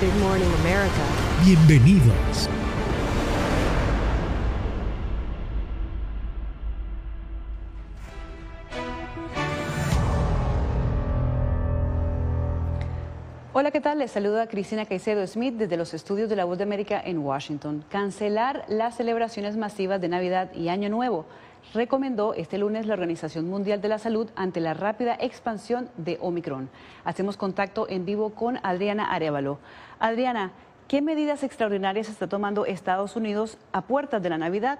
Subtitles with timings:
[0.00, 1.02] Good morning, America.
[1.44, 2.48] Bienvenidos.
[13.52, 13.98] Hola, ¿qué tal?
[13.98, 17.84] Les saluda Cristina Caicedo Smith desde los estudios de la Voz de América en Washington.
[17.88, 21.26] Cancelar las celebraciones masivas de Navidad y Año Nuevo
[21.74, 26.70] recomendó este lunes la Organización Mundial de la Salud ante la rápida expansión de Omicron.
[27.04, 29.58] Hacemos contacto en vivo con Adriana Arevalo.
[29.98, 30.52] Adriana,
[30.86, 34.78] ¿qué medidas extraordinarias está tomando Estados Unidos a puertas de la Navidad?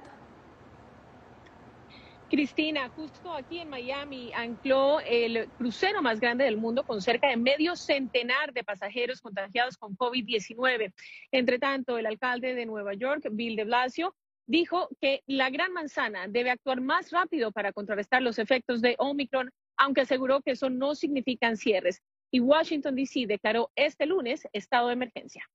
[2.31, 7.39] Cristina, justo aquí en Miami ancló el crucero más grande del mundo con cerca de
[7.39, 10.93] medio centenar de pasajeros contagiados con COVID-19.
[11.33, 14.15] Entre tanto, el alcalde de Nueva York, Bill de Blasio,
[14.49, 19.51] dijo que la Gran Manzana debe actuar más rápido para contrarrestar los efectos de Omicron,
[19.77, 22.03] aunque aseguró que eso no significan cierres.
[22.33, 23.27] Y Washington, D.C.
[23.27, 25.49] declaró este lunes estado de emergencia.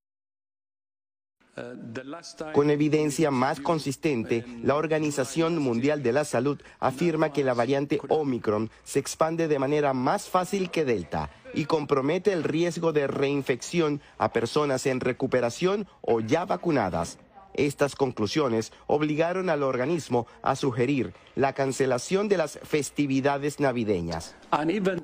[2.52, 8.72] Con evidencia más consistente, la Organización Mundial de la Salud afirma que la variante Omicron
[8.84, 14.34] se expande de manera más fácil que Delta y compromete el riesgo de reinfección a
[14.34, 17.20] personas en recuperación o ya vacunadas.
[17.54, 24.36] Estas conclusiones obligaron al organismo a sugerir la cancelación de las festividades navideñas.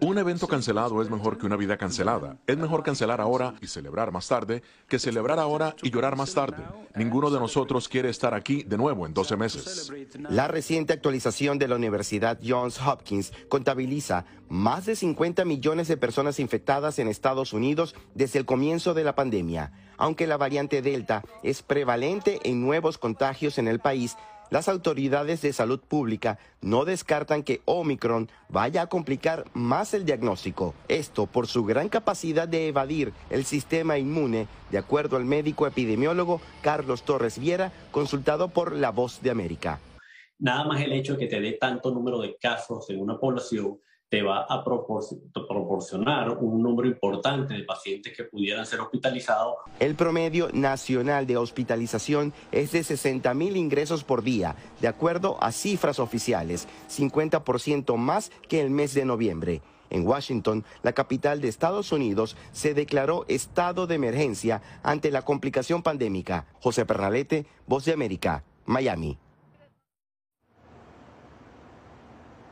[0.01, 2.37] Un evento cancelado es mejor que una vida cancelada.
[2.45, 6.63] Es mejor cancelar ahora y celebrar más tarde que celebrar ahora y llorar más tarde.
[6.95, 9.91] Ninguno de nosotros quiere estar aquí de nuevo en 12 meses.
[10.29, 16.39] La reciente actualización de la Universidad Johns Hopkins contabiliza más de 50 millones de personas
[16.39, 19.71] infectadas en Estados Unidos desde el comienzo de la pandemia.
[19.99, 24.15] Aunque la variante Delta es prevalente en nuevos contagios en el país,
[24.49, 30.73] las autoridades de salud pública no descartan que Omicron vaya a complicar más el diagnóstico.
[30.87, 36.41] Esto por su gran capacidad de evadir el sistema inmune, de acuerdo al médico epidemiólogo
[36.63, 39.79] Carlos Torres Viera, consultado por La Voz de América.
[40.39, 43.79] Nada más el hecho de que te dé tanto número de casos en una población
[44.09, 49.55] te va a proporcionar un número importante de pacientes que pudieran ser hospitalizados.
[49.79, 55.51] El promedio nacional de hospitalización es de 60 mil ingresos por día, de acuerdo a
[55.51, 59.61] cifras oficiales, 50% más que el mes de noviembre.
[59.91, 65.83] En Washington, la capital de Estados Unidos, se declaró estado de emergencia ante la complicación
[65.83, 66.45] pandémica.
[66.61, 69.17] José Pernalete, Voz de América, Miami.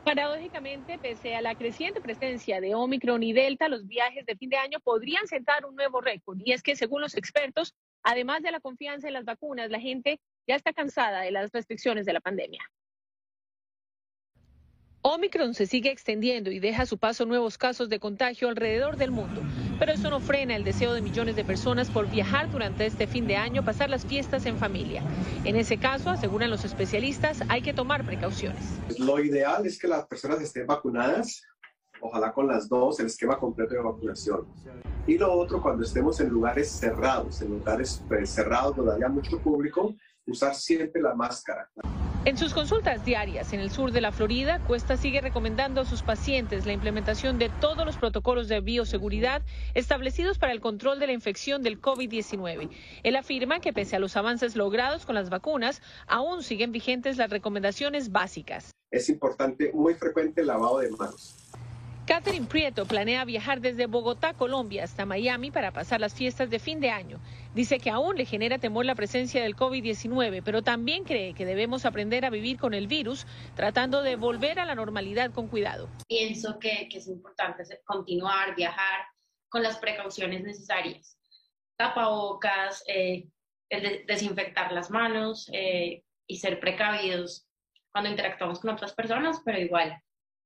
[0.08, 4.56] Paradójicamente, pese a la creciente presencia de Omicron y Delta, los viajes de fin de
[4.56, 6.38] año podrían sentar un nuevo récord.
[6.42, 10.18] Y es que, según los expertos, además de la confianza en las vacunas, la gente
[10.46, 12.62] ya está cansada de las restricciones de la pandemia.
[15.02, 19.10] Omicron se sigue extendiendo y deja a su paso nuevos casos de contagio alrededor del
[19.10, 19.42] mundo.
[19.78, 23.26] Pero eso no frena el deseo de millones de personas por viajar durante este fin
[23.26, 25.02] de año, pasar las fiestas en familia.
[25.44, 28.62] En ese caso, aseguran los especialistas, hay que tomar precauciones.
[28.98, 31.42] Lo ideal es que las personas estén vacunadas,
[32.00, 34.46] ojalá con las dos, el esquema completo de vacunación.
[35.06, 39.38] Y lo otro, cuando estemos en lugares cerrados, en lugares pues, cerrados donde haya mucho
[39.40, 39.94] público,
[40.26, 41.68] usar siempre la máscara.
[42.28, 46.02] En sus consultas diarias en el sur de la Florida, Cuesta sigue recomendando a sus
[46.02, 49.40] pacientes la implementación de todos los protocolos de bioseguridad
[49.72, 52.68] establecidos para el control de la infección del COVID-19.
[53.02, 57.30] Él afirma que pese a los avances logrados con las vacunas, aún siguen vigentes las
[57.30, 58.72] recomendaciones básicas.
[58.90, 61.34] Es importante, muy frecuente el lavado de manos.
[62.08, 66.80] Catherine Prieto planea viajar desde Bogotá, Colombia, hasta Miami para pasar las fiestas de fin
[66.80, 67.20] de año.
[67.54, 71.84] Dice que aún le genera temor la presencia del COVID-19, pero también cree que debemos
[71.84, 75.90] aprender a vivir con el virus, tratando de volver a la normalidad con cuidado.
[76.08, 79.04] Pienso que, es importante continuar, viajar
[79.50, 81.18] con las precauciones necesarias.
[81.76, 83.28] Tapabocas, eh,
[84.06, 87.46] desinfectar las manos eh, y ser precavidos
[87.92, 90.02] cuando interactuamos con otras personas, pero igual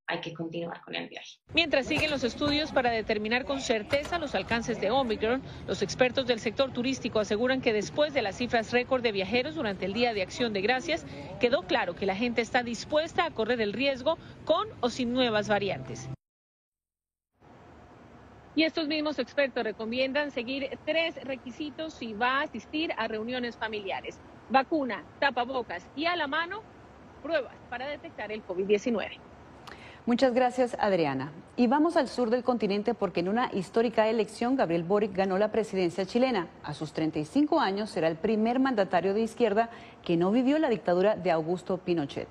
[0.07, 1.39] hay que continuar con el viaje.
[1.55, 6.41] Mientras siguen los estudios para determinar con certeza los alcances de Omicron, los expertos del
[6.41, 10.23] sector turístico aseguran que después de las cifras récord de viajeros durante el Día de
[10.23, 11.07] Acción de Gracias,
[11.41, 15.49] quedó claro que la gente está dispuesta a correr el riesgo con o sin nuevas
[15.49, 16.09] variantes.
[18.55, 24.21] Y estos mismos expertos recomiendan seguir tres requisitos si va a asistir a reuniones familiares.
[24.51, 26.63] Vacuna, tapabocas y a la mano
[27.23, 29.32] pruebas para detectar el COVID-19.
[30.05, 31.31] Muchas gracias, Adriana.
[31.57, 35.53] Y vamos al sur del continente porque en una histórica elección Gabriel Boric ganó la
[35.53, 36.49] presidencia chilena.
[36.65, 39.71] A sus 35 años será el primer mandatario de izquierda
[40.03, 42.27] que no vivió la dictadura de Augusto Pinochet.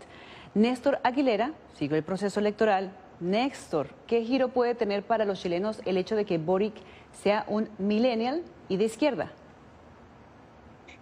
[0.53, 2.91] Néstor Aguilera siguió el proceso electoral.
[3.21, 6.73] Néstor, ¿qué giro puede tener para los chilenos el hecho de que Boric
[7.23, 9.31] sea un millennial y de izquierda?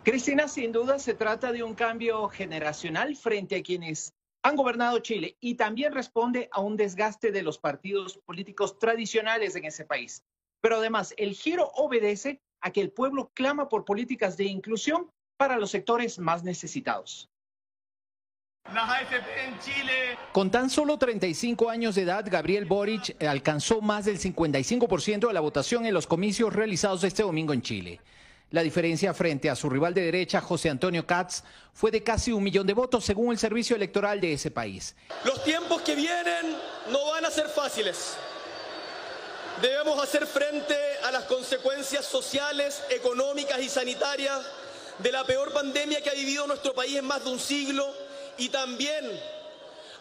[0.03, 4.13] Cristina, sin duda se trata de un cambio generacional frente a quienes
[4.43, 9.65] han gobernado Chile y también responde a un desgaste de los partidos políticos tradicionales en
[9.65, 10.23] ese país.
[10.61, 15.57] Pero además, el giro obedece a que el pueblo clama por políticas de inclusión para
[15.57, 17.29] los sectores más necesitados.
[20.33, 25.39] Con tan solo 35 años de edad, Gabriel Boric alcanzó más del 55% de la
[25.39, 28.01] votación en los comicios realizados este domingo en Chile.
[28.51, 32.43] La diferencia frente a su rival de derecha, José Antonio Katz, fue de casi un
[32.43, 34.95] millón de votos según el servicio electoral de ese país.
[35.23, 36.57] Los tiempos que vienen
[36.89, 38.15] no van a ser fáciles.
[39.61, 44.39] Debemos hacer frente a las consecuencias sociales, económicas y sanitarias
[44.97, 47.87] de la peor pandemia que ha vivido nuestro país en más de un siglo
[48.39, 49.05] y también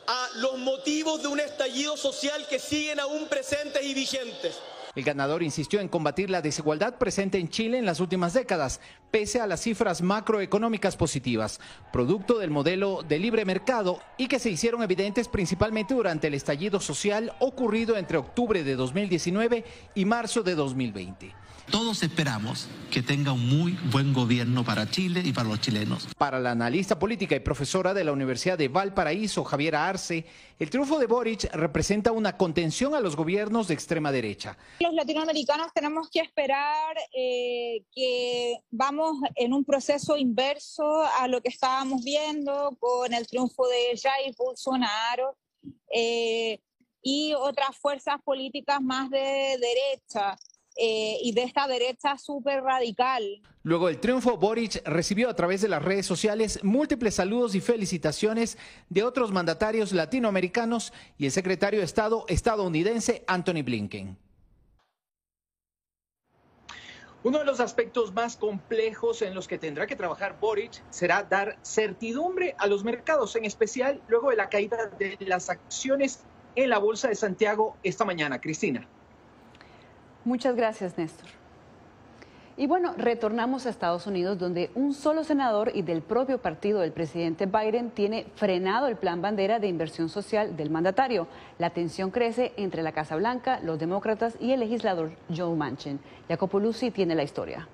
[0.07, 4.59] a los motivos de un estallido social que siguen aún presentes y vigentes.
[4.95, 8.81] El ganador insistió en combatir la desigualdad presente en Chile en las últimas décadas,
[9.11, 11.61] pese a las cifras macroeconómicas positivas,
[11.93, 16.81] producto del modelo de libre mercado y que se hicieron evidentes principalmente durante el estallido
[16.81, 19.65] social ocurrido entre octubre de 2019
[19.95, 21.35] y marzo de 2020.
[21.71, 26.09] Todos esperamos que tenga un muy buen gobierno para Chile y para los chilenos.
[26.17, 30.25] Para la analista política y profesora de la Universidad de Valparaíso, Javiera Arce,
[30.59, 34.57] el triunfo de Boric representa una contención a los gobiernos de extrema derecha.
[34.81, 41.49] Los latinoamericanos tenemos que esperar eh, que vamos en un proceso inverso a lo que
[41.49, 45.37] estábamos viendo con el triunfo de Jair Bolsonaro.
[45.93, 46.61] Eh,
[47.03, 49.19] y otras fuerzas políticas más de
[49.59, 50.37] derecha.
[50.81, 53.43] Eh, y de esta derecha súper radical.
[53.65, 58.57] Luego del triunfo, Boric recibió a través de las redes sociales múltiples saludos y felicitaciones
[58.89, 64.17] de otros mandatarios latinoamericanos y el secretario de Estado estadounidense Anthony Blinken.
[67.25, 71.59] Uno de los aspectos más complejos en los que tendrá que trabajar Boric será dar
[71.63, 76.21] certidumbre a los mercados, en especial luego de la caída de las acciones
[76.55, 78.41] en la Bolsa de Santiago esta mañana.
[78.41, 78.89] Cristina.
[80.29, 81.27] Muchas gracias, Néstor.
[82.59, 86.93] Y bueno, retornamos a Estados Unidos, donde un solo senador y del propio partido del
[86.93, 91.29] presidente Biden tiene frenado el plan bandera de inversión social del mandatario.
[91.59, 95.99] La tensión crece entre la Casa Blanca, los demócratas y el legislador Joe Manchin.
[96.29, 97.67] Jacopo Lucy tiene la historia.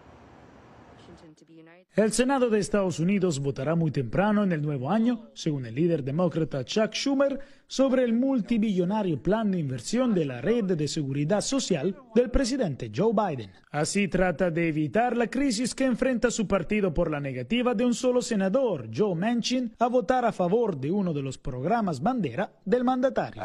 [1.97, 6.03] El Senado de Estados Unidos votará muy temprano en el nuevo año, según el líder
[6.03, 7.39] demócrata Chuck Schumer,
[7.75, 13.13] sobre el multibillonario plan de inversión de la red de seguridad social del presidente Joe
[13.13, 13.51] Biden.
[13.73, 17.93] Así trata de evitar la crisis que enfrenta su partido por la negativa de un
[17.93, 22.85] solo senador, Joe Manchin, a votar a favor de uno de los programas bandera del
[22.85, 23.43] mandatario.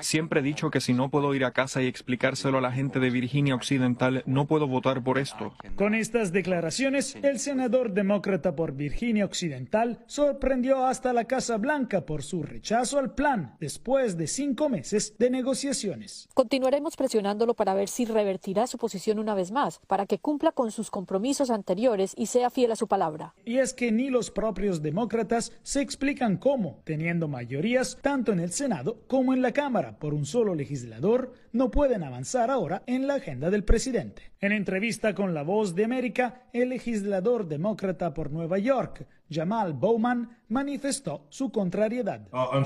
[0.00, 3.00] Siempre he dicho que si no puedo ir a casa y explicárselo a la gente
[3.00, 5.52] de Virginia Occidental, no puedo votar por esto.
[5.76, 12.22] Con estas declaraciones, el senador demócrata por Virginia Occidental sorprendió hasta la Casa Blanca por
[12.22, 16.28] su rechazo al plan después de cinco meses de negociaciones.
[16.34, 20.70] Continuaremos presionándolo para ver si revertirá su posición una vez más, para que cumpla con
[20.70, 23.34] sus compromisos anteriores y sea fiel a su palabra.
[23.44, 28.52] Y es que ni los propios demócratas se explican cómo, teniendo mayorías tanto en el
[28.52, 33.14] Senado como en la Cámara por un solo legislador, no pueden avanzar ahora en la
[33.14, 34.32] agenda del presidente.
[34.40, 40.28] En entrevista con La Voz de América, el legislador demócrata por Nueva York, Jamal Bowman,
[40.48, 42.28] manifestó su contrariedad.
[42.32, 42.62] Uh,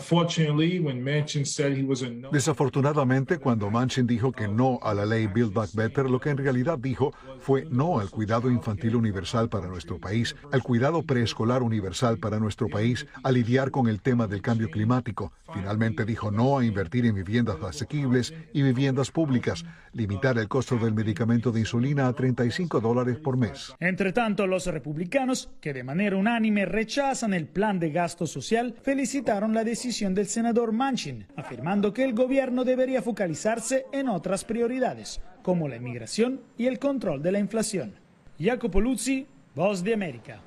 [2.32, 6.36] Desafortunadamente, cuando Manchin dijo que no a la ley Build Back Better, lo que en
[6.36, 12.18] realidad dijo fue no al cuidado infantil universal para nuestro país, al cuidado preescolar universal
[12.18, 15.32] para nuestro país, a lidiar con el tema del cambio climático.
[15.54, 20.94] Finalmente dijo no a invertir en viviendas asequibles y viviendas públicas, limitar el costo del
[20.94, 23.74] medicamento de insulina a 35 dólares por mes.
[23.80, 26.16] Entre tanto, los republicanos, que de manera
[26.48, 32.04] unánime rechazan el plan de gasto social, felicitaron la decisión del senador Manchin, afirmando que
[32.04, 37.38] el gobierno debería focalizarse en otras prioridades, como la inmigración y el control de la
[37.38, 37.92] inflación.
[38.40, 40.40] Jacopo Luzzi, Voz de América.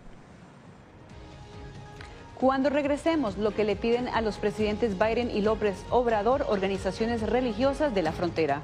[2.40, 7.94] Cuando regresemos, lo que le piden a los presidentes Biden y López Obrador, organizaciones religiosas
[7.94, 8.64] de la frontera.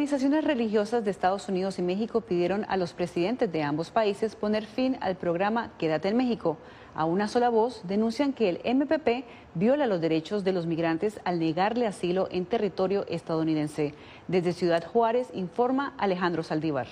[0.00, 4.64] Organizaciones religiosas de Estados Unidos y México pidieron a los presidentes de ambos países poner
[4.64, 6.56] fin al programa Quédate en México.
[6.94, 11.38] A una sola voz denuncian que el MPP viola los derechos de los migrantes al
[11.38, 13.92] negarle asilo en territorio estadounidense.
[14.26, 16.86] Desde Ciudad Juárez informa Alejandro Saldívar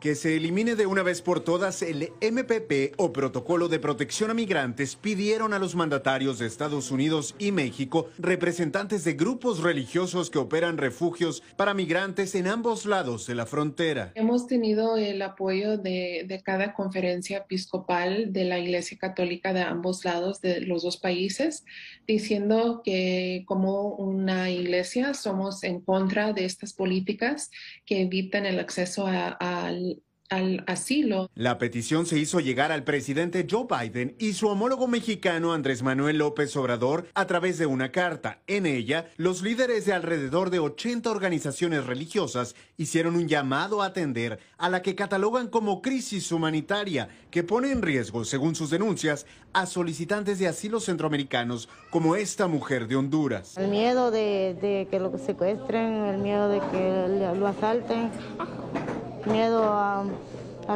[0.00, 4.34] que se elimine de una vez por todas el MPP o Protocolo de Protección a
[4.34, 10.38] Migrantes pidieron a los mandatarios de Estados Unidos y México, representantes de grupos religiosos que
[10.38, 14.12] operan refugios para migrantes en ambos lados de la frontera.
[14.14, 20.04] Hemos tenido el apoyo de, de cada conferencia episcopal de la Iglesia Católica de ambos
[20.04, 21.64] lados de los dos países,
[22.06, 27.50] diciendo que como una iglesia somos en contra de estas políticas
[27.84, 29.97] que evitan el acceso al
[30.28, 31.30] al asilo.
[31.34, 36.18] La petición se hizo llegar al presidente Joe Biden y su homólogo mexicano Andrés Manuel
[36.18, 38.40] López Obrador a través de una carta.
[38.46, 44.38] En ella, los líderes de alrededor de 80 organizaciones religiosas hicieron un llamado a atender
[44.58, 49.66] a la que catalogan como crisis humanitaria, que pone en riesgo, según sus denuncias, a
[49.66, 53.56] solicitantes de asilo centroamericanos como esta mujer de Honduras.
[53.56, 58.10] El miedo de, que lo secuestren, el miedo de que lo asalten
[59.26, 60.04] miedo a,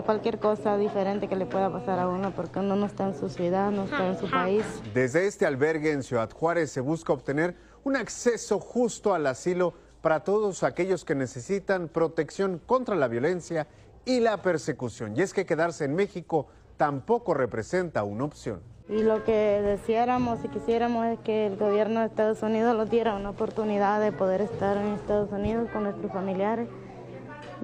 [0.07, 3.29] cualquier cosa diferente que le pueda pasar a uno porque uno no está en su
[3.29, 4.65] ciudad, no está en su país.
[4.95, 10.25] Desde este albergue en Ciudad Juárez se busca obtener un acceso justo al asilo para
[10.25, 13.67] todos aquellos que necesitan protección contra la violencia
[14.05, 15.15] y la persecución.
[15.17, 16.47] Y es que quedarse en México
[16.77, 18.61] tampoco representa una opción.
[18.89, 23.15] Y lo que deseáramos y quisiéramos es que el gobierno de Estados Unidos nos diera
[23.15, 26.69] una oportunidad de poder estar en Estados Unidos con nuestros familiares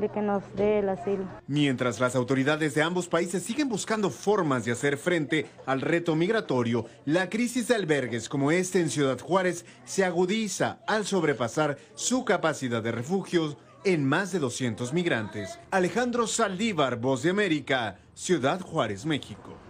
[0.00, 1.24] de que nos dé el asilo.
[1.46, 6.86] Mientras las autoridades de ambos países siguen buscando formas de hacer frente al reto migratorio,
[7.04, 12.82] la crisis de albergues como este en Ciudad Juárez se agudiza al sobrepasar su capacidad
[12.82, 15.58] de refugios en más de 200 migrantes.
[15.70, 19.67] Alejandro Saldívar, Voz de América, Ciudad Juárez, México.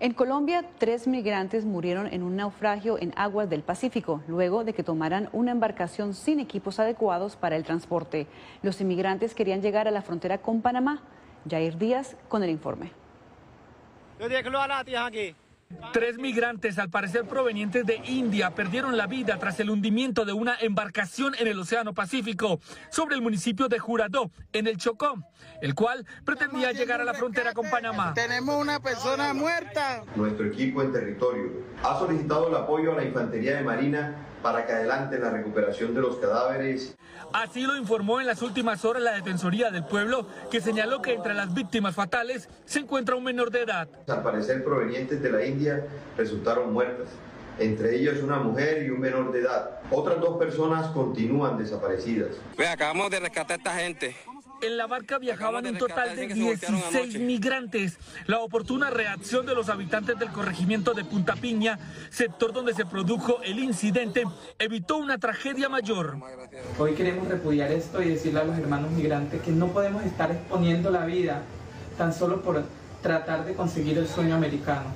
[0.00, 4.82] En Colombia, tres migrantes murieron en un naufragio en aguas del Pacífico, luego de que
[4.82, 8.26] tomaran una embarcación sin equipos adecuados para el transporte.
[8.62, 11.00] Los inmigrantes querían llegar a la frontera con Panamá.
[11.48, 12.90] Jair Díaz con el informe.
[15.92, 20.56] Tres migrantes, al parecer provenientes de India, perdieron la vida tras el hundimiento de una
[20.60, 25.14] embarcación en el Océano Pacífico sobre el municipio de Juradó, en el Chocó,
[25.60, 28.14] el cual pretendía llegar a la frontera con Panamá.
[28.14, 30.04] Tenemos una persona muerta.
[30.16, 31.52] Nuestro equipo en territorio
[31.82, 36.02] ha solicitado el apoyo a la Infantería de Marina para que adelante la recuperación de
[36.02, 36.94] los cadáveres.
[37.32, 41.32] Así lo informó en las últimas horas la Defensoría del Pueblo, que señaló que entre
[41.32, 43.88] las víctimas fatales se encuentra un menor de edad.
[44.06, 45.86] Al parecer provenientes de la India
[46.18, 47.08] resultaron muertas.
[47.58, 49.78] entre ellos una mujer y un menor de edad.
[49.90, 52.30] Otras dos personas continúan desaparecidas.
[52.70, 54.16] acabamos de rescatar a esta gente.
[54.64, 57.98] En la barca viajaban un total de 16 migrantes.
[58.26, 61.78] La oportuna reacción de los habitantes del corregimiento de Punta Piña,
[62.08, 64.24] sector donde se produjo el incidente,
[64.58, 66.16] evitó una tragedia mayor.
[66.78, 70.90] Hoy queremos repudiar esto y decirle a los hermanos migrantes que no podemos estar exponiendo
[70.90, 71.42] la vida
[71.98, 72.64] tan solo por
[73.04, 74.86] tratar de conseguir el sueño americano.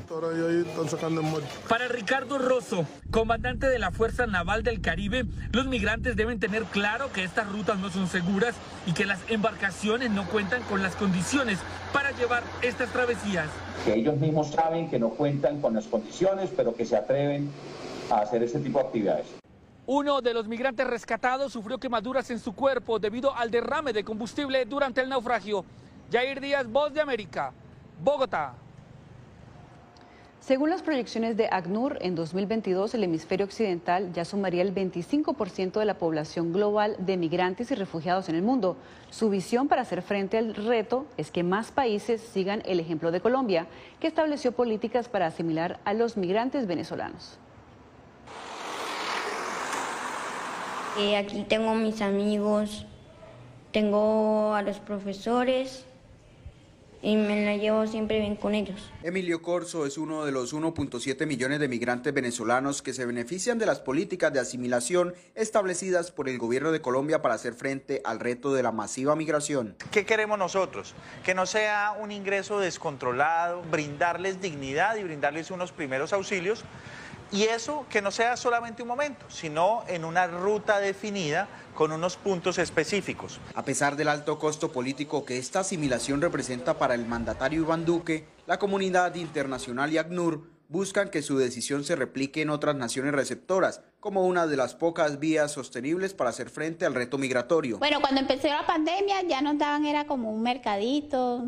[1.69, 7.13] Para Ricardo Rosso, comandante de la Fuerza Naval del Caribe, los migrantes deben tener claro
[7.13, 8.55] que estas rutas no son seguras
[8.87, 11.59] y que las embarcaciones no cuentan con las condiciones
[11.93, 13.47] para llevar estas travesías.
[13.85, 17.51] Que ellos mismos saben que no cuentan con las condiciones, pero que se atreven
[18.11, 19.27] a hacer este tipo de actividades.
[19.85, 24.65] Uno de los migrantes rescatados sufrió quemaduras en su cuerpo debido al derrame de combustible
[24.65, 25.67] durante el naufragio.
[26.11, 27.53] Jair Díaz, Voz de América,
[28.03, 28.55] Bogotá.
[30.39, 35.85] Según las proyecciones de ACNUR, en 2022 el hemisferio occidental ya sumaría el 25% de
[35.85, 38.77] la población global de migrantes y refugiados en el mundo.
[39.11, 43.21] Su visión para hacer frente al reto es que más países sigan el ejemplo de
[43.21, 43.67] Colombia,
[43.99, 47.37] que estableció políticas para asimilar a los migrantes venezolanos.
[50.99, 52.87] Eh, aquí tengo mis amigos,
[53.73, 55.85] tengo a los profesores
[57.03, 58.91] y me la llevo siempre bien con ellos.
[59.03, 63.67] Emilio Corso es uno de los 1.7 millones de migrantes venezolanos que se benefician de
[63.67, 68.53] las políticas de asimilación establecidas por el gobierno de Colombia para hacer frente al reto
[68.53, 69.77] de la masiva migración.
[69.91, 70.95] ¿Qué queremos nosotros?
[71.25, 76.65] Que no sea un ingreso descontrolado, brindarles dignidad y brindarles unos primeros auxilios
[77.31, 82.17] y eso que no sea solamente un momento, sino en una ruta definida con unos
[82.17, 83.41] puntos específicos.
[83.55, 88.27] A pesar del alto costo político que esta asimilación representa para el mandatario Iván Duque,
[88.47, 93.81] la comunidad internacional y ACNUR buscan que su decisión se replique en otras naciones receptoras,
[94.01, 97.79] como una de las pocas vías sostenibles para hacer frente al reto migratorio.
[97.79, 101.47] Bueno, cuando empezó la pandemia ya nos daban, era como un mercadito,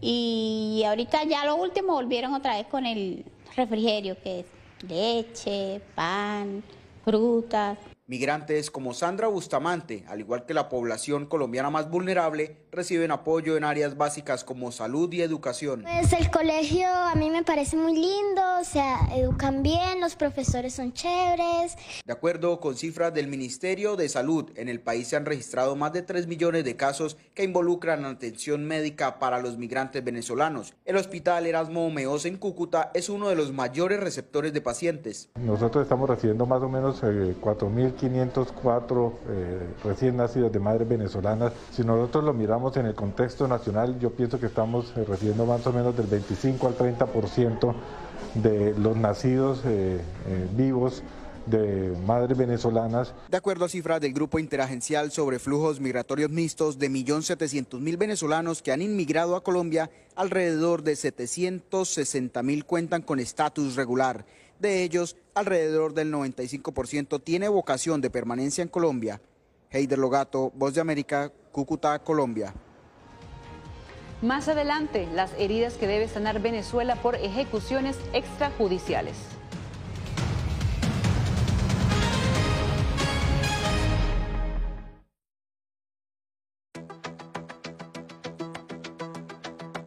[0.00, 3.24] y ahorita ya lo último volvieron otra vez con el
[3.56, 4.46] refrigerio, que es
[4.88, 6.62] leche, pan,
[7.04, 7.78] frutas.
[8.06, 13.64] Migrantes como Sandra Bustamante, al igual que la población colombiana más vulnerable, reciben apoyo en
[13.64, 15.82] áreas básicas como salud y educación.
[15.82, 20.74] Pues el colegio a mí me parece muy lindo, o sea, educan bien, los profesores
[20.74, 21.76] son chéveres.
[22.04, 25.92] De acuerdo con cifras del Ministerio de Salud, en el país se han registrado más
[25.92, 30.74] de 3 millones de casos que involucran atención médica para los migrantes venezolanos.
[30.84, 35.28] El Hospital Erasmo Meos en Cúcuta es uno de los mayores receptores de pacientes.
[35.34, 41.52] Nosotros estamos recibiendo más o menos eh, 4.000 504 eh, recién nacidos de madres venezolanas.
[41.72, 45.66] Si nosotros lo miramos en el contexto nacional, yo pienso que estamos eh, recibiendo más
[45.66, 47.74] o menos del 25 al 30%
[48.34, 49.98] de los nacidos eh,
[50.52, 51.02] vivos
[51.46, 53.14] de madres venezolanas.
[53.30, 58.72] De acuerdo a cifras del Grupo Interagencial sobre Flujos Migratorios Mixtos de 1.700.000 venezolanos que
[58.72, 64.26] han inmigrado a Colombia, alrededor de 760.000 cuentan con estatus regular.
[64.58, 69.20] De ellos, alrededor del 95% tiene vocación de permanencia en Colombia.
[69.70, 72.54] Heider Logato, Voz de América, Cúcuta, Colombia.
[74.22, 79.16] Más adelante, las heridas que debe sanar Venezuela por ejecuciones extrajudiciales.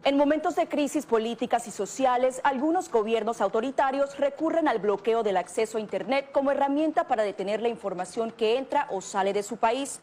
[0.06, 5.78] En momentos de crisis políticas y sociales, algunos gobiernos autoritarios recurren al bloqueo del acceso
[5.78, 10.02] a Internet como herramienta para detener la información que entra o sale de su país.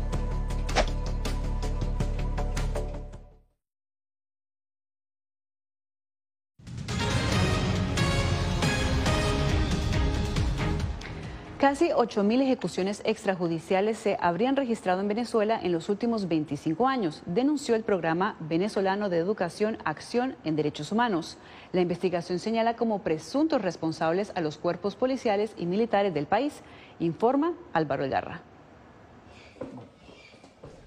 [11.61, 17.75] Casi 8.000 ejecuciones extrajudiciales se habrían registrado en Venezuela en los últimos 25 años, denunció
[17.75, 21.37] el programa venezolano de educación Acción en Derechos Humanos.
[21.71, 26.63] La investigación señala como presuntos responsables a los cuerpos policiales y militares del país,
[26.99, 28.41] informa Álvaro Garra.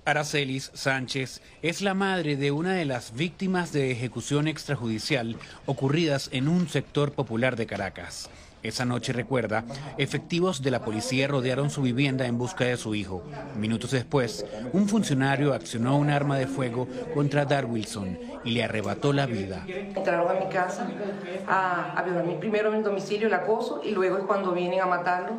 [0.05, 6.49] Aracelis Sánchez es la madre de una de las víctimas de ejecución extrajudicial ocurridas en
[6.49, 8.29] un sector popular de Caracas.
[8.65, 9.63] Esa noche, recuerda,
[9.99, 13.23] efectivos de la policía rodearon su vivienda en busca de su hijo.
[13.57, 19.13] Minutos después, un funcionario accionó un arma de fuego contra Dar Wilson y le arrebató
[19.13, 19.67] la vida.
[19.69, 20.89] Entraron a mi casa
[21.47, 24.87] a, a violarme primero en el domicilio, el acoso, y luego es cuando vienen a
[24.87, 25.35] matarlo.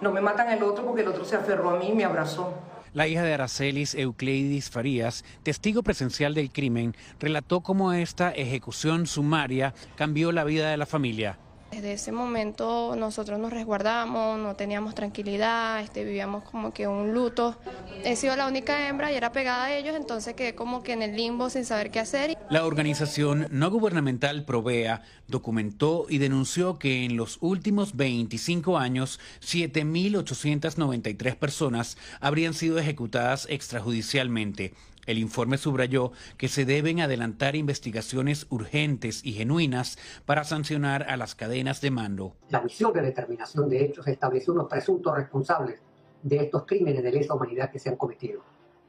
[0.00, 2.54] No me matan el otro porque el otro se aferró a mí y me abrazó.
[2.94, 9.74] La hija de Aracelis, Eucleidis Farías, testigo presencial del crimen, relató cómo esta ejecución sumaria
[9.96, 11.38] cambió la vida de la familia.
[11.70, 17.56] Desde ese momento nosotros nos resguardamos, no teníamos tranquilidad, este, vivíamos como que un luto.
[18.04, 21.02] He sido la única hembra y era pegada a ellos, entonces quedé como que en
[21.02, 22.38] el limbo sin saber qué hacer.
[22.48, 31.36] La organización no gubernamental Provea documentó y denunció que en los últimos 25 años 7.893
[31.36, 34.72] personas habrían sido ejecutadas extrajudicialmente.
[35.08, 41.34] El informe subrayó que se deben adelantar investigaciones urgentes y genuinas para sancionar a las
[41.34, 42.36] cadenas de mando.
[42.50, 45.80] La misión de determinación de hechos estableció unos presuntos responsables
[46.22, 48.42] de estos crímenes de lesa humanidad que se han cometido,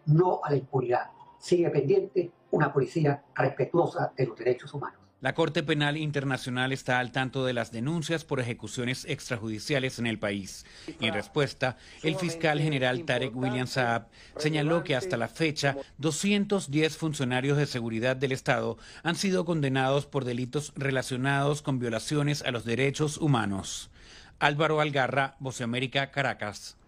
[0.08, 1.10] no a la impunidad.
[1.38, 4.99] Sigue pendiente una policía respetuosa de los derechos humanos.
[5.22, 10.18] La Corte Penal Internacional está al tanto de las denuncias por ejecuciones extrajudiciales en el
[10.18, 10.66] país.
[11.02, 17.58] En respuesta, el fiscal general Tarek William Saab señaló que hasta la fecha 210 funcionarios
[17.58, 23.18] de seguridad del Estado han sido condenados por delitos relacionados con violaciones a los derechos
[23.18, 23.90] humanos.
[24.40, 26.79] Álvaro Algarra, América, Caracas.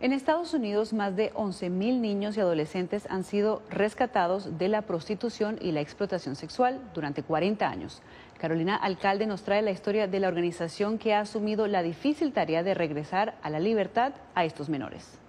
[0.00, 5.56] En Estados Unidos, más de 11.000 niños y adolescentes han sido rescatados de la prostitución
[5.60, 8.02] y la explotación sexual durante 40 años.
[8.38, 12.62] Carolina Alcalde nos trae la historia de la organización que ha asumido la difícil tarea
[12.62, 15.23] de regresar a la libertad a estos menores.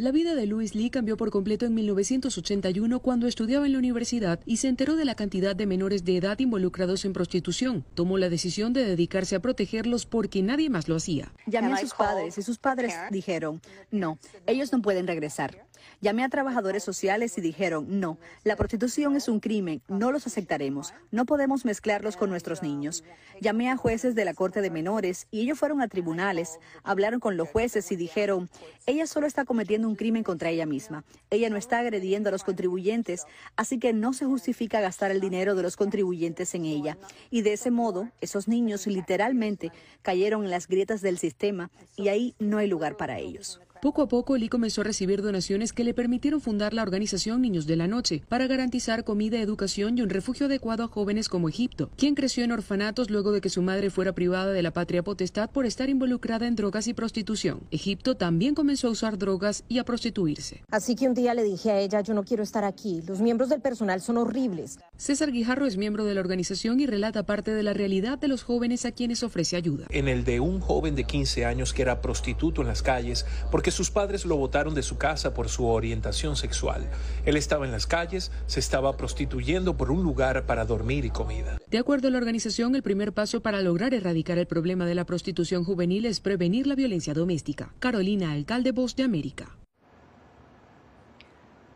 [0.00, 4.40] La vida de Louis Lee cambió por completo en 1981 cuando estudiaba en la universidad
[4.46, 7.84] y se enteró de la cantidad de menores de edad involucrados en prostitución.
[7.92, 11.34] Tomó la decisión de dedicarse a protegerlos porque nadie más lo hacía.
[11.46, 13.60] Llamé a sus padres y sus padres dijeron,
[13.90, 15.66] no, ellos no pueden regresar.
[16.02, 20.94] Llamé a trabajadores sociales y dijeron, no, la prostitución es un crimen, no los aceptaremos,
[21.10, 23.04] no podemos mezclarlos con nuestros niños.
[23.38, 27.36] Llamé a jueces de la Corte de Menores y ellos fueron a tribunales, hablaron con
[27.36, 28.48] los jueces y dijeron,
[28.86, 32.44] ella solo está cometiendo un crimen contra ella misma, ella no está agrediendo a los
[32.44, 36.96] contribuyentes, así que no se justifica gastar el dinero de los contribuyentes en ella.
[37.28, 42.34] Y de ese modo, esos niños literalmente cayeron en las grietas del sistema y ahí
[42.38, 43.60] no hay lugar para ellos.
[43.80, 47.66] Poco a poco, Lee comenzó a recibir donaciones que le permitieron fundar la organización Niños
[47.66, 51.88] de la Noche para garantizar comida, educación y un refugio adecuado a jóvenes como Egipto,
[51.96, 55.48] quien creció en orfanatos luego de que su madre fuera privada de la patria potestad
[55.48, 57.62] por estar involucrada en drogas y prostitución.
[57.70, 60.62] Egipto también comenzó a usar drogas y a prostituirse.
[60.70, 63.48] Así que un día le dije a ella, yo no quiero estar aquí, los miembros
[63.48, 64.78] del personal son horribles.
[64.98, 68.42] César Guijarro es miembro de la organización y relata parte de la realidad de los
[68.42, 69.86] jóvenes a quienes ofrece ayuda.
[69.88, 73.69] En el de un joven de 15 años que era prostituto en las calles porque
[73.70, 76.88] sus padres lo botaron de su casa por su orientación sexual.
[77.24, 81.58] Él estaba en las calles, se estaba prostituyendo por un lugar para dormir y comida.
[81.68, 85.04] De acuerdo a la organización, el primer paso para lograr erradicar el problema de la
[85.04, 87.74] prostitución juvenil es prevenir la violencia doméstica.
[87.78, 89.56] Carolina, alcalde Voz de América.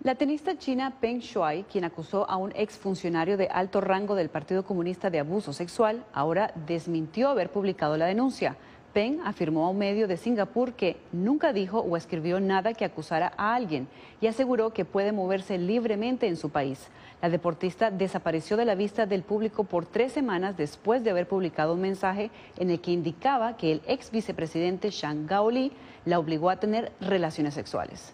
[0.04, 4.62] La tenista china Peng Shuai, quien acusó a un exfuncionario de alto rango del Partido
[4.62, 8.58] Comunista de abuso sexual, ahora desmintió haber publicado la denuncia.
[8.94, 13.32] Peng afirmó a un medio de Singapur que nunca dijo o escribió nada que acusara
[13.36, 13.88] a alguien
[14.20, 16.88] y aseguró que puede moverse libremente en su país.
[17.20, 21.74] La deportista desapareció de la vista del público por tres semanas después de haber publicado
[21.74, 25.72] un mensaje en el que indicaba que el ex vicepresidente Shang Gaoli
[26.04, 28.12] la obligó a tener relaciones sexuales.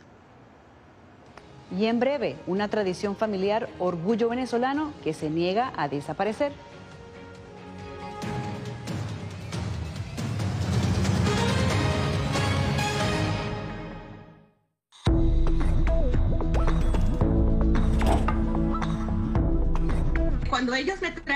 [1.78, 6.52] Y en breve, una tradición familiar orgullo venezolano que se niega a desaparecer.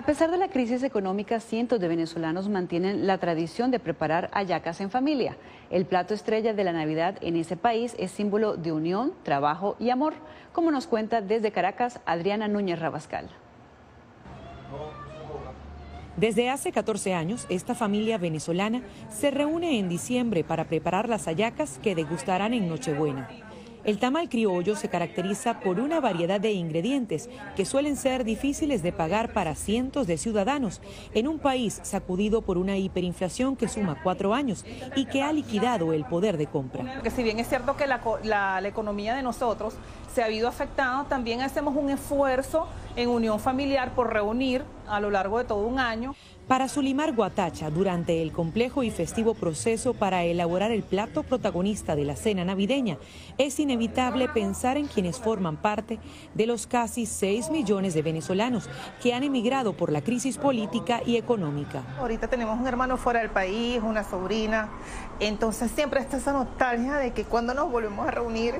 [0.00, 4.80] A pesar de la crisis económica, cientos de venezolanos mantienen la tradición de preparar hallacas
[4.80, 5.36] en familia.
[5.68, 9.90] El plato estrella de la Navidad en ese país es símbolo de unión, trabajo y
[9.90, 10.14] amor,
[10.54, 13.28] como nos cuenta desde Caracas Adriana Núñez Rabascal.
[16.16, 21.78] Desde hace 14 años, esta familia venezolana se reúne en diciembre para preparar las hallacas
[21.82, 23.28] que degustarán en Nochebuena.
[23.84, 28.92] El tamal criollo se caracteriza por una variedad de ingredientes que suelen ser difíciles de
[28.92, 30.82] pagar para cientos de ciudadanos
[31.14, 34.64] en un país sacudido por una hiperinflación que suma cuatro años
[34.96, 37.00] y que ha liquidado el poder de compra.
[37.02, 39.74] Que si bien es cierto que la, la, la economía de nosotros
[40.14, 42.66] se ha habido afectada, también hacemos un esfuerzo
[42.96, 46.14] en unión familiar por reunir a lo largo de todo un año.
[46.50, 52.04] Para Sulimar Guatacha, durante el complejo y festivo proceso para elaborar el plato protagonista de
[52.04, 52.98] la cena navideña,
[53.38, 56.00] es inevitable pensar en quienes forman parte
[56.34, 58.68] de los casi 6 millones de venezolanos
[59.00, 61.84] que han emigrado por la crisis política y económica.
[62.00, 64.70] Ahorita tenemos un hermano fuera del país, una sobrina,
[65.20, 68.56] entonces siempre está esa nostalgia de que cuando nos volvemos a reunir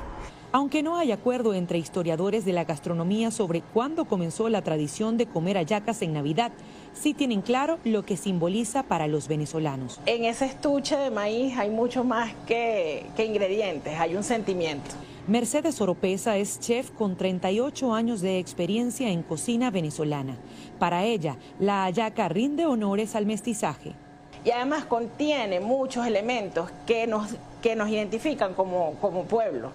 [0.52, 5.26] aunque no hay acuerdo entre historiadores de la gastronomía sobre cuándo comenzó la tradición de
[5.26, 6.50] comer hallacas en Navidad,
[6.94, 10.00] sí tienen claro lo que simboliza para los venezolanos.
[10.06, 14.90] En ese estuche de maíz hay mucho más que, que ingredientes, hay un sentimiento.
[15.26, 20.36] Mercedes Oropesa es chef con 38 años de experiencia en cocina venezolana.
[20.78, 23.92] Para ella, la hallaca rinde honores al mestizaje.
[24.44, 27.28] Y además contiene muchos elementos que nos,
[27.62, 29.70] que nos identifican como, como pueblo.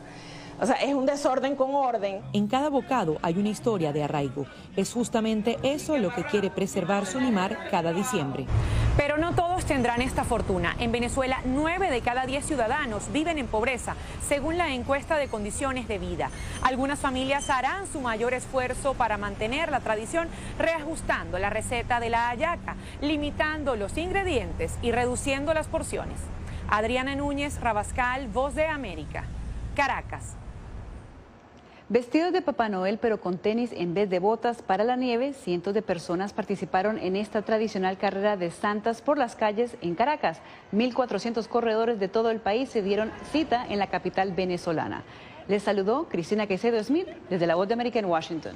[0.60, 2.22] O sea, es un desorden con orden.
[2.32, 4.46] En cada bocado hay una historia de arraigo.
[4.78, 8.46] Es justamente eso lo que quiere preservar Solimar cada diciembre.
[8.96, 10.76] Pero no todos tendrán esta fortuna.
[10.80, 15.90] En Venezuela, 9 de cada 10 ciudadanos viven en pobreza, según la encuesta de condiciones
[15.90, 16.30] de vida.
[16.62, 22.30] Algunas familias harán su mayor esfuerzo para mantener la tradición, reajustando la receta de la
[22.30, 26.18] hallaca, limitando los ingredientes y reduciendo las porciones.
[26.70, 29.26] Adriana Núñez, Rabascal, Voz de América,
[29.76, 30.38] Caracas.
[31.88, 35.72] Vestidos de Papá Noel pero con tenis en vez de botas para la nieve, cientos
[35.76, 40.42] de personas participaron en esta tradicional carrera de santas por las calles en Caracas.
[40.74, 45.04] 1.400 corredores de todo el país se dieron cita en la capital venezolana.
[45.48, 48.56] Les saludó Cristina Quecedo Smith desde la Voz de América en Washington.